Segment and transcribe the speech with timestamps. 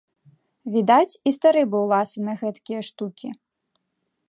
[0.75, 3.27] Відаць, і стары быў ласы на гэткія штукі.